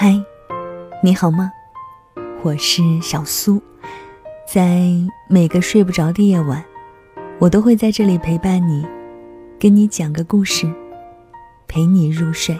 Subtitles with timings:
[0.00, 0.16] 嗨，
[1.02, 1.50] 你好吗？
[2.44, 3.60] 我是小苏，
[4.46, 4.92] 在
[5.28, 6.64] 每个睡不着的夜晚，
[7.40, 8.86] 我都会在这里陪伴你，
[9.58, 10.72] 跟你讲个故事，
[11.66, 12.56] 陪你入睡。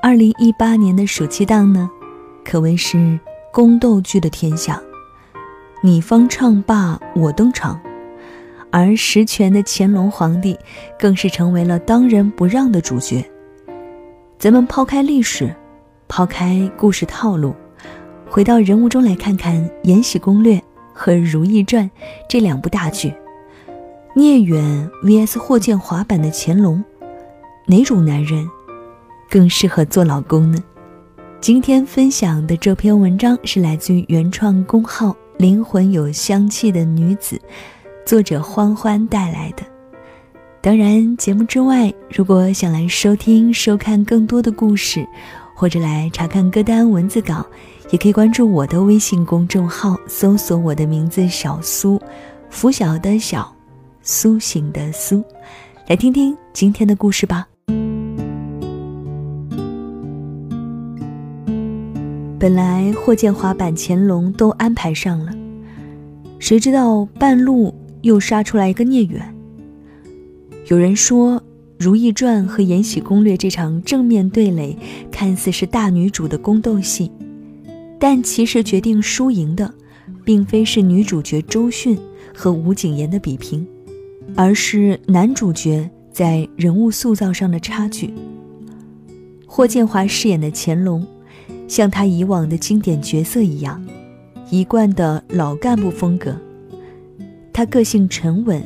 [0.00, 1.90] 二零一八年的暑期档呢，
[2.44, 3.18] 可谓是
[3.52, 4.80] 宫斗剧的天下，
[5.80, 7.80] 你方唱罢我登场，
[8.70, 10.56] 而实权的乾隆皇帝
[10.96, 13.28] 更是成为了当仁不让的主角。
[14.38, 15.54] 咱们抛开历史，
[16.08, 17.54] 抛开故事套路，
[18.28, 20.56] 回到人物中来看看《延禧攻略》
[20.92, 21.84] 和《如懿传》
[22.28, 23.14] 这两部大剧。
[24.14, 26.84] 聂远 vs 霍建华版的乾隆，
[27.66, 28.46] 哪种男人
[29.30, 30.62] 更适合做老公呢？
[31.40, 37.40] 今天分享的这篇文章是来自于原创公号“灵魂有香气的女子”，
[38.04, 39.62] 作者欢欢带来的。
[40.60, 45.06] 当然，节目之外，如果想来收听、收看更多的故事，
[45.54, 47.46] 或者来查看歌单、文字稿，
[47.90, 52.00] 也可以关注我的微信公众号，搜索我的名字“小苏”，
[52.50, 53.54] 拂晓的小，
[54.02, 55.22] 苏醒的苏，
[55.86, 57.46] 来听听今天的故事吧。
[62.40, 65.32] 本来霍建华版乾隆都安排上了，
[66.40, 69.35] 谁知道半路又杀出来一个聂远。
[70.68, 71.36] 有人说，
[71.78, 74.76] 《如懿传》和《延禧攻略》这场正面对垒，
[75.12, 77.08] 看似是大女主的宫斗戏，
[78.00, 79.72] 但其实决定输赢的，
[80.24, 81.96] 并非是女主角周迅
[82.34, 83.64] 和吴谨言的比拼，
[84.34, 88.12] 而是男主角在人物塑造上的差距。
[89.46, 91.06] 霍建华饰演的乾隆，
[91.68, 93.80] 像他以往的经典角色一样，
[94.50, 96.36] 一贯的老干部风格，
[97.52, 98.60] 他个性沉稳，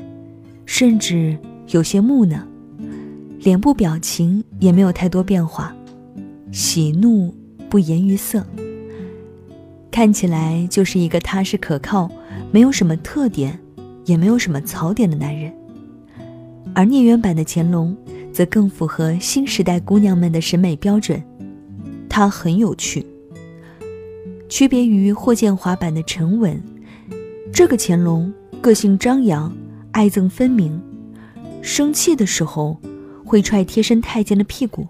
[0.64, 1.36] 甚至。
[1.70, 2.44] 有些木讷，
[3.38, 5.72] 脸部表情也没有太多变化，
[6.50, 7.32] 喜怒
[7.68, 8.44] 不言于色，
[9.88, 12.10] 看起来就是一个踏实可靠、
[12.50, 13.56] 没有什么特点，
[14.04, 15.52] 也没有什么槽点的男人。
[16.74, 17.96] 而聂远版的乾隆，
[18.32, 21.22] 则更符合新时代姑娘们的审美标准，
[22.08, 23.06] 他很有趣。
[24.48, 26.60] 区别于霍建华版的沉稳，
[27.52, 29.52] 这个乾隆个性张扬，
[29.92, 30.80] 爱憎分明。
[31.62, 32.78] 生气的时候，
[33.24, 34.84] 会踹贴身太监的屁股；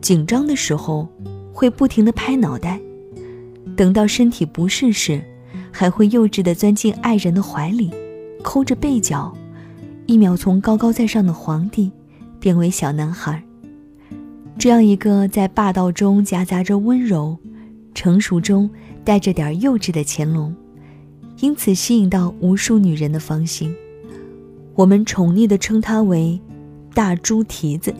[0.00, 1.08] 紧张的时候，
[1.52, 2.78] 会不停地拍脑袋；
[3.76, 5.22] 等到身体不适时，
[5.72, 7.90] 还会幼稚地钻进爱人的怀里，
[8.42, 9.36] 抠着背角，
[10.06, 11.90] 一秒从高高在上的皇帝
[12.38, 13.42] 变为小男孩。
[14.56, 17.36] 这样一个在霸道中夹杂着温柔、
[17.94, 18.70] 成熟中
[19.02, 20.54] 带着点幼稚的乾隆，
[21.40, 23.74] 因此吸引到无数女人的芳心。
[24.74, 26.40] 我们宠溺地称他为
[26.94, 27.94] “大猪蹄子”，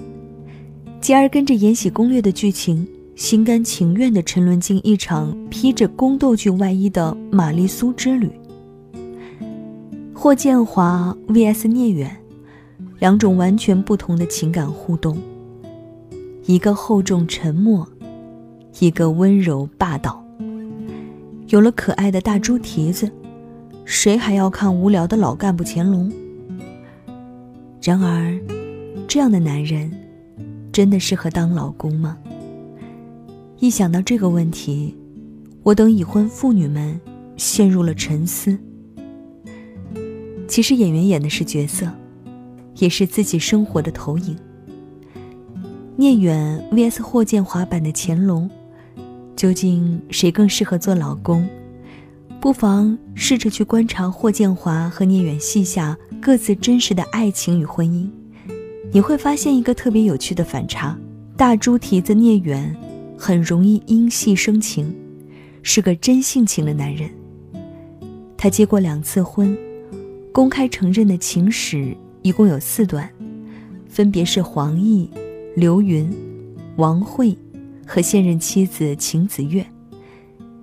[1.01, 8.29] 继而跟着《延禧攻略》的剧情，心甘情愿地沉沦进一场披着宫斗剧外衣的玛丽苏之旅。
[10.13, 12.17] 霍建华 vs 聂远，
[12.99, 15.17] 两种完全不同的情感互动，
[16.47, 17.87] 一个厚重沉默，
[18.81, 20.21] 一个温柔霸道。
[21.49, 23.09] 有了可爱的大猪蹄子，
[23.85, 26.11] 谁还要看无聊的老干部乾隆？
[27.87, 28.35] 然而，
[29.07, 29.93] 这样的男人，
[30.73, 32.17] 真的适合当老公吗？
[33.59, 34.97] 一想到这个问题，
[35.63, 36.99] 我等已婚妇女们
[37.37, 38.59] 陷入了沉思。
[40.49, 41.87] 其实演员演的是角色，
[42.77, 44.35] 也是自己生活的投影。
[45.95, 48.49] 聂远 vs 霍建华版的乾隆，
[49.37, 51.47] 究竟谁更适合做老公？
[52.41, 58.09] 不妨试着去观察霍建华和聂远戏下各自真实的爱情与婚姻，
[58.91, 60.99] 你会发现一个特别有趣的反差：
[61.37, 62.75] 大猪蹄子聂远
[63.19, 64.91] 很容易因戏生情，
[65.63, 67.11] 是个真性情的男人。
[68.39, 69.55] 他结过两次婚，
[70.33, 73.07] 公开承认的情史一共有四段，
[73.87, 75.07] 分别是黄奕、
[75.55, 76.11] 刘云、
[76.77, 77.37] 王慧
[77.87, 79.67] 和现任妻子秦子月。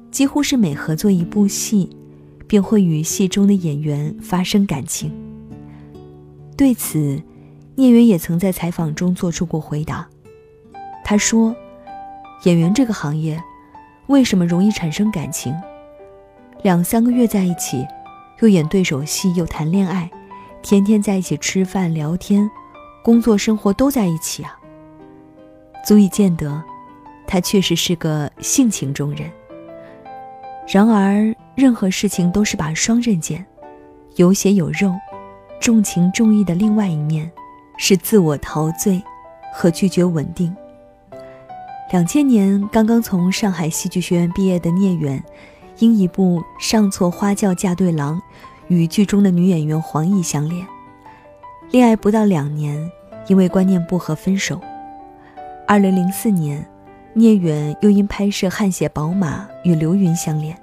[0.10, 1.88] 几乎是每合作一部戏，
[2.48, 5.12] 便会与戏中的演员发生感情。
[6.62, 7.20] 对此，
[7.74, 10.08] 聂远也曾在采访中做出过回答。
[11.04, 11.56] 他说
[12.46, 13.42] ：“演员这个行业，
[14.10, 15.52] 为什么容易产生感情？
[16.62, 17.84] 两三个月在一起，
[18.42, 20.08] 又演对手戏，又谈恋爱，
[20.62, 22.48] 天天在一起吃饭聊天，
[23.04, 24.56] 工作生活都在一起啊，
[25.84, 26.64] 足以见得，
[27.26, 29.28] 他确实是个性情中人。”
[30.72, 33.44] 然而，任何事情都是把双刃剑，
[34.18, 34.94] 有血有肉，
[35.62, 37.32] 重情重义的另外一面，
[37.78, 39.00] 是自我陶醉
[39.54, 40.54] 和拒绝稳定。
[41.92, 45.24] 两千年刚刚从上海戏剧学院毕业的聂远，
[45.78, 48.18] 因一部《上错花轿嫁对郎》，
[48.70, 50.66] 与剧中的女演员黄奕相恋。
[51.70, 52.92] 恋爱不到两年，
[53.28, 54.60] 因为观念不合分手。
[55.68, 56.66] 二零零四年，
[57.14, 60.58] 聂远又因拍摄《汗血宝马》与刘云相恋。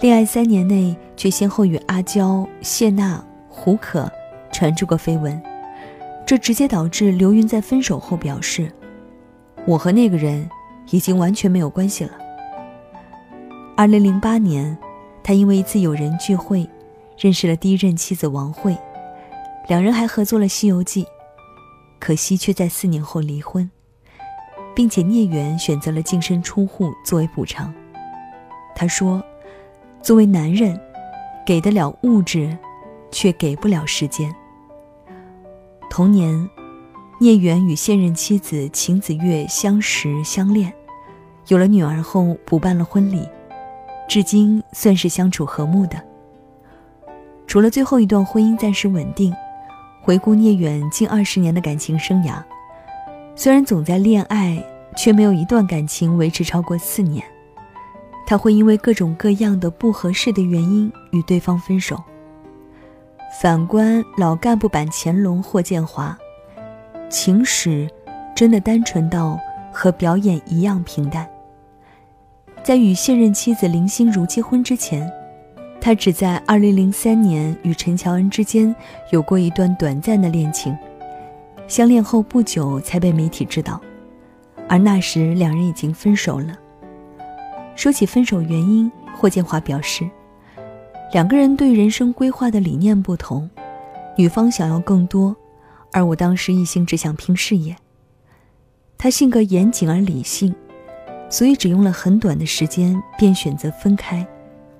[0.00, 3.22] 恋爱三年内，却先后与阿娇、谢娜、
[3.56, 4.08] 胡可
[4.52, 5.42] 传出过绯闻，
[6.26, 8.70] 这直接导致刘云在分手后表示。
[9.66, 10.48] 我和那个人
[10.90, 12.12] 已经完全没有关系了。
[13.74, 14.76] 二零零八年，
[15.24, 16.68] 他因为一次友人聚会，
[17.18, 18.76] 认识了第一任妻子王慧，
[19.68, 21.02] 两人还合作了《西游记》，
[21.98, 23.68] 可惜却在四年后离婚，
[24.74, 27.74] 并且聂远选择了净身出户作为补偿。
[28.76, 29.24] 他说
[30.02, 30.78] ：“作为男人，
[31.44, 32.56] 给得了物质，
[33.10, 34.34] 却给不了时间。”
[35.90, 36.48] 同年。
[37.18, 40.70] 聂远与现任妻子秦子月相识相恋，
[41.48, 43.26] 有了女儿后补办了婚礼，
[44.06, 45.98] 至今算是相处和睦的。
[47.46, 49.34] 除了最后一段婚姻暂时稳定，
[50.02, 52.42] 回顾聂远近二十年的感情生涯，
[53.34, 54.62] 虽然总在恋爱，
[54.94, 57.24] 却没有一段感情维持超过四年。
[58.26, 61.96] 他会因为各种各样的不合适的原因与对方分手。
[63.30, 66.16] 反观老干部版乾隆霍建华。
[67.08, 67.88] 情史
[68.34, 69.38] 真的单纯到
[69.72, 71.28] 和表演一样平淡。
[72.62, 75.08] 在与现任妻子林心如结婚之前，
[75.80, 78.74] 他只在2003年与陈乔恩之间
[79.12, 80.76] 有过一段短暂的恋情，
[81.68, 83.80] 相恋后不久才被媒体知道，
[84.68, 86.58] 而那时两人已经分手了。
[87.76, 90.08] 说起分手原因，霍建华表示，
[91.12, 93.48] 两个人对人生规划的理念不同，
[94.16, 95.34] 女方想要更多。
[95.92, 97.74] 而我当时一心只想拼事业。
[98.98, 100.54] 他性格严谨而理性，
[101.30, 104.26] 所以只用了很短的时间便选择分开，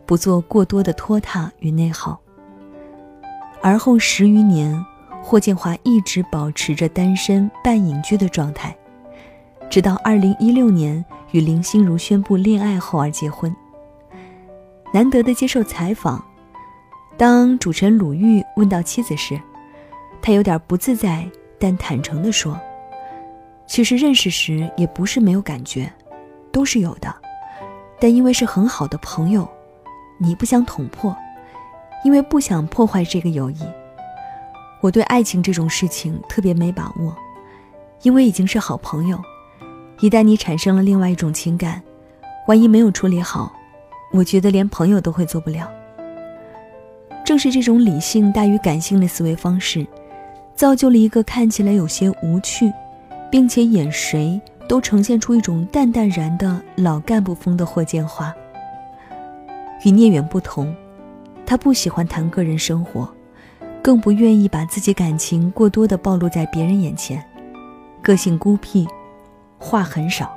[0.04, 2.20] 不做过多的拖沓与内耗。
[3.62, 4.84] 而后十余年，
[5.22, 8.76] 霍建华一直保持着单身半隐居的状态，
[9.70, 13.54] 直到二零一六年与林心如宣布恋爱后而结婚。
[14.96, 16.24] 难得的接受采访，
[17.18, 19.38] 当主持人鲁豫问到妻子时。
[20.22, 22.58] 他有点不自在，但坦诚地说
[23.68, 25.92] ：“其实认识时也不是没有感觉，
[26.50, 27.14] 都是有的。
[28.00, 29.46] 但因为是很好的朋友，
[30.16, 31.14] 你不想捅破，
[32.02, 33.60] 因为不想破坏这个友谊。
[34.80, 37.14] 我对爱情这种事情特别没把握，
[38.00, 39.20] 因为已经是好朋友。
[40.00, 41.82] 一旦你产生了另外一种情感，
[42.48, 43.52] 万一没有处理好，
[44.12, 45.70] 我觉得连朋友都会做不了。
[47.24, 49.86] 正是这种理性大于感性的思维方式。”
[50.56, 52.72] 造就了一个看起来有些无趣，
[53.30, 58.34] 并且演谁都呈现出一种淡淡然的老干部风的霍建华。
[59.84, 60.74] 与聂远不同，
[61.44, 63.06] 他不喜欢谈个人生活，
[63.82, 67.22] 更不愿意把自己感情过多的暴露在别人眼前，
[68.00, 68.88] 个性孤僻，
[69.58, 70.34] 话很少。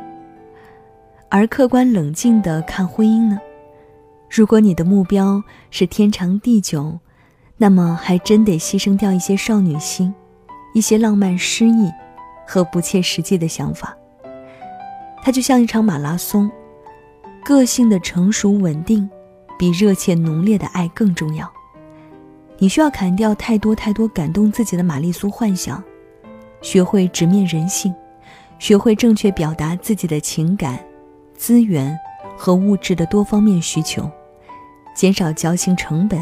[1.29, 3.39] 而客观冷静的看婚姻呢？
[4.29, 6.99] 如果你的目标是天长地久。
[7.61, 10.13] 那么还真得牺牲掉一些少女心，
[10.73, 11.91] 一些浪漫诗意
[12.47, 13.93] 和不切实际的想法。
[15.21, 16.49] 它就像一场马拉松，
[17.43, 19.09] 个性的成熟稳定，
[19.57, 21.51] 比热切浓烈的爱更重要。
[22.59, 25.83] 你需要砍掉太多太多感动自己的玛丽苏幻想，
[26.61, 27.93] 学会直面人性，
[28.57, 30.79] 学会正确表达自己的情感、
[31.35, 31.93] 资源
[32.37, 34.09] 和物质的多方面需求，
[34.99, 36.19] 减少矫情成本。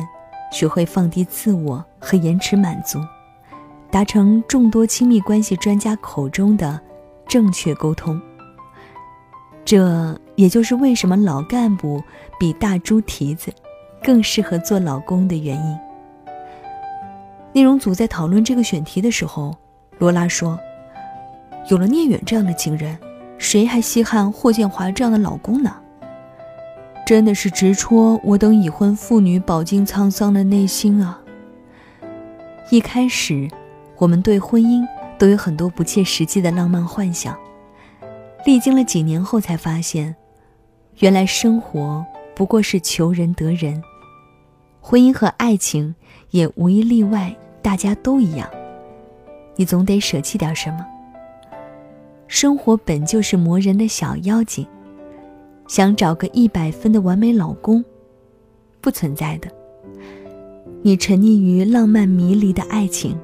[0.51, 2.99] 学会放低自我和延迟满足，
[3.89, 6.79] 达成众多亲密关系专家口中的
[7.27, 8.21] 正确沟通。
[9.65, 12.01] 这也就是为什么老干部
[12.39, 13.51] 比大猪蹄子
[14.01, 15.77] 更适合做老公的原因。
[17.51, 19.53] 内容组在讨论这个选题的时候，
[19.97, 20.57] 罗拉说
[21.69, 22.95] ：“有了聂远这样的情人，
[23.39, 25.75] 谁还稀罕霍建华这样的老公呢？”
[27.07, 31.17] 真的是直戳我等已婚妇女饱经沧桑的内心啊！
[32.69, 33.49] 一开始，
[33.95, 34.85] 我们对婚姻
[35.17, 37.33] 都有很多不切实际的浪漫幻想，
[38.45, 40.13] 历经了几年后才发现，
[40.97, 43.81] 原来生活不过是求人得人，
[44.81, 45.95] 婚姻和爱情
[46.31, 48.49] 也无一例外，大家都一样，
[49.55, 50.85] 你总得舍弃点什么。
[52.27, 54.67] 生活本就是磨人的小妖精。
[55.67, 57.83] 想找个一百分的完美老公，
[58.81, 59.49] 不存在的。
[60.81, 63.17] 你沉溺于浪漫迷离的爱情，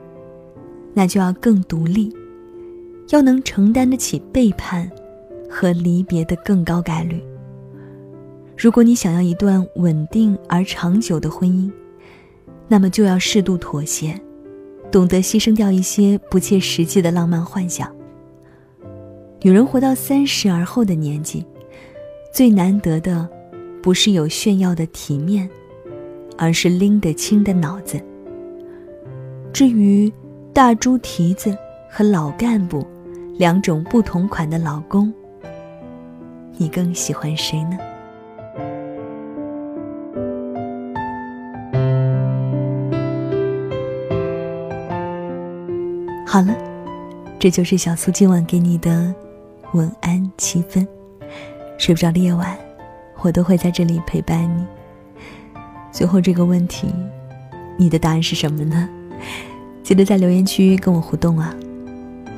[0.93, 2.13] 那就要更独立，
[3.09, 4.89] 要能承担得起背叛
[5.49, 7.21] 和离别的更高概率。
[8.57, 11.71] 如果你想要一段稳定而长久的婚姻，
[12.67, 14.19] 那么就要适度妥协，
[14.91, 17.89] 懂得牺牲掉一些不切实际的浪漫幻想。
[19.41, 21.45] 女人活到三十而后的年纪，
[22.33, 23.29] 最难得的，
[23.79, 25.47] 不是有炫耀的体面，
[26.35, 28.01] 而是拎得清的脑子。
[29.53, 30.11] 至于
[30.51, 31.55] 大猪蹄子
[31.87, 32.83] 和老干部
[33.37, 35.13] 两种不同款的老公，
[36.57, 37.77] 你更喜欢谁呢？
[46.25, 46.57] 好了，
[47.37, 49.13] 这就是小苏今晚给你的
[49.73, 50.87] 晚安七分。
[51.77, 52.57] 睡不着的夜晚，
[53.21, 54.65] 我都会在这里陪伴你。
[55.91, 56.87] 最后这个问题，
[57.77, 58.89] 你的答案是什么呢？
[59.83, 61.53] 记得在留言区跟我互动啊！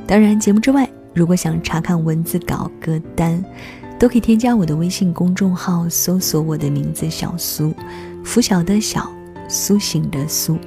[0.07, 3.43] 当然，节目之外，如果想查看文字稿歌单，
[3.99, 7.73] 都可以添加我的微信公众号，搜索我的名字小苏，
[8.23, 9.07] 拂晓的晓，
[9.47, 10.57] 苏醒的苏。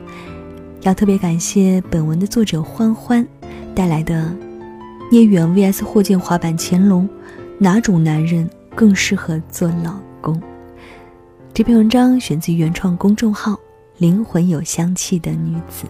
[0.83, 3.27] 要特别感谢本文的作者欢欢
[3.75, 4.33] 带来的
[5.11, 7.09] 聂远 vs 霍建华版乾隆，
[7.59, 8.49] 哪种男人
[8.79, 10.41] 更适合做老公？
[11.53, 13.59] 这篇文章选自原创公众号
[13.99, 15.85] “灵魂有香气的女子”。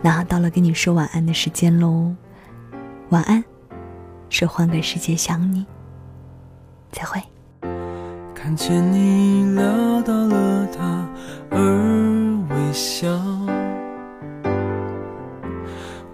[0.00, 2.10] 那到了跟你说晚安的时间喽，
[3.10, 3.44] 晚安，
[4.30, 5.66] 是换个世界想你，
[6.90, 7.20] 再会。
[8.34, 11.06] 看见你撩到了他
[11.50, 11.58] 而
[12.48, 13.06] 微笑。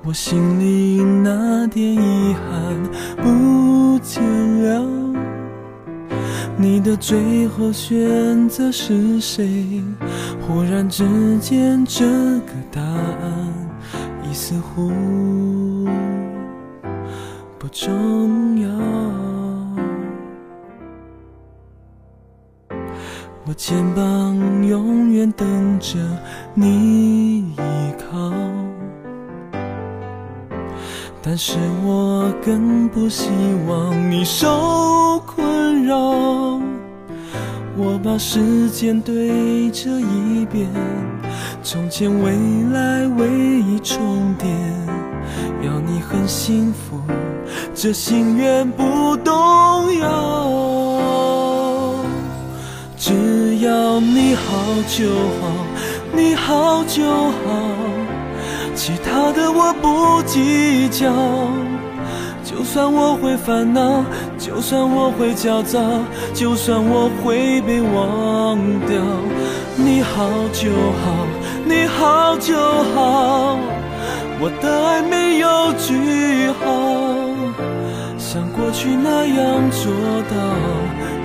[0.02, 2.82] 我心里那点遗憾
[3.22, 4.20] 不见
[4.64, 5.03] 了，
[6.56, 9.82] 你的最后选择是谁？
[10.40, 12.04] 忽然之间，这
[12.40, 13.52] 个答案
[14.22, 14.90] 已似乎
[17.58, 18.68] 不重要。
[23.46, 25.98] 我肩膀永远等着
[26.54, 27.56] 你依
[27.98, 28.32] 靠。
[31.20, 33.30] 但是我更不希
[33.66, 35.18] 望你受
[35.84, 36.60] 困扰。
[37.76, 40.66] 我把时间对这一遍，
[41.62, 42.32] 从前未
[42.72, 44.48] 来唯一重叠。
[45.62, 47.00] 要你很幸福，
[47.74, 49.32] 这心愿不动
[49.98, 51.94] 摇。
[52.96, 54.42] 只要你好
[54.88, 55.10] 就
[55.40, 55.50] 好，
[56.14, 57.30] 你好就好。
[58.74, 61.12] 其他的我不计较，
[62.44, 64.04] 就算我会烦恼，
[64.38, 65.80] 就算我会焦躁，
[66.34, 69.00] 就算我会被忘掉，
[69.76, 70.70] 你好就
[71.02, 71.26] 好，
[71.64, 72.54] 你好就
[72.94, 73.56] 好，
[74.40, 76.66] 我的爱没有句号，
[78.18, 79.90] 像过去那样做
[80.28, 80.36] 到，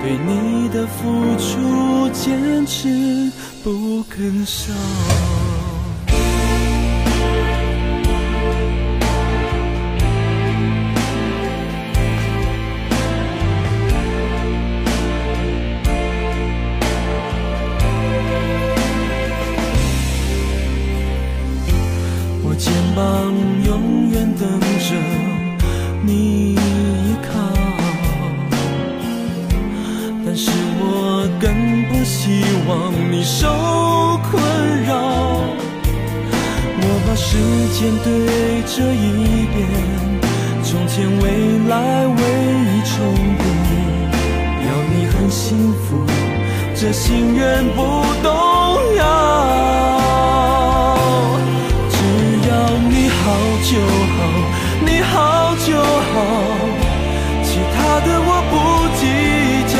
[0.02, 3.30] 对你的付出坚持
[3.62, 4.72] 不肯少。
[37.32, 37.36] 时
[37.78, 38.10] 间对
[38.66, 39.56] 这一边，
[40.64, 41.24] 从前未
[41.68, 41.72] 来
[42.04, 42.92] 唯一重
[43.38, 43.46] 叠，
[44.66, 46.02] 要你很幸福，
[46.74, 47.78] 这心愿不
[48.20, 48.26] 动
[48.96, 49.02] 摇。
[51.88, 51.94] 只
[52.48, 52.52] 要
[52.90, 53.22] 你好
[53.62, 53.78] 就
[54.16, 54.18] 好，
[54.84, 56.18] 你好就好，
[57.44, 58.52] 其他的我不
[58.98, 59.02] 计
[59.70, 59.74] 较。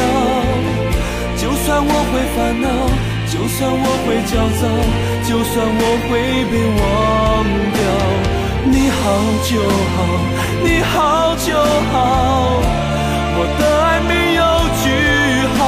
[1.37, 2.69] 就算我会烦恼，
[3.27, 4.63] 就算我会焦躁，
[5.29, 6.11] 就算我会
[6.49, 7.20] 被忘。
[9.03, 9.07] 好
[9.49, 9.57] 就
[9.97, 9.99] 好，
[10.63, 11.57] 你好就
[11.91, 11.97] 好，
[13.37, 14.43] 我的爱没有
[14.83, 14.85] 句
[15.57, 15.61] 号，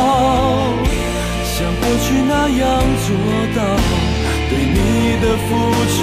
[1.43, 2.63] 像过去那样
[3.05, 3.09] 做
[3.57, 3.59] 到。
[4.51, 4.77] 对你
[5.23, 5.49] 的付
[5.95, 5.99] 出，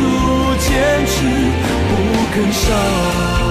[0.57, 0.67] 坚
[1.05, 1.13] 持
[1.89, 1.91] 不
[2.33, 3.48] 肯少。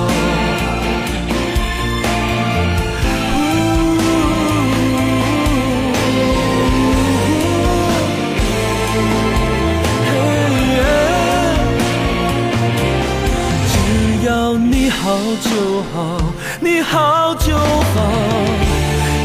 [15.29, 15.51] 好就
[15.93, 17.61] 好，你好就好，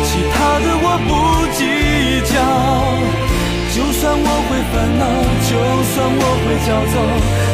[0.03, 1.09] 其他的我不
[1.55, 1.63] 计
[2.27, 2.35] 较。
[3.73, 5.01] 就算我会烦恼，
[5.47, 5.55] 就
[5.95, 6.95] 算我会焦躁，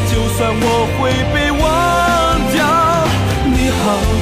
[0.09, 0.65] 就算我
[0.97, 1.61] 会被忘
[2.51, 2.57] 掉，
[3.45, 3.77] 你好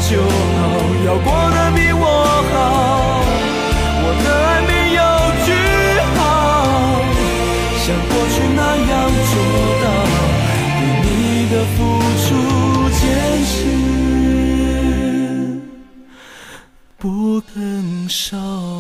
[0.10, 0.20] 就
[0.60, 0.62] 好，
[1.06, 2.04] 要过得比我。
[2.52, 3.24] 好，
[4.04, 5.00] 我的爱没有
[5.46, 5.50] 句
[6.18, 6.20] 号，
[7.80, 8.60] 像过去那
[8.92, 8.94] 样
[9.32, 9.32] 做
[9.84, 9.87] 到，
[18.08, 18.77] 持不肯少。